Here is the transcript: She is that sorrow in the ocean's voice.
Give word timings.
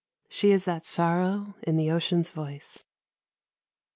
She 0.29 0.49
is 0.49 0.65
that 0.65 0.87
sorrow 0.87 1.53
in 1.61 1.77
the 1.77 1.91
ocean's 1.91 2.31
voice. 2.31 2.85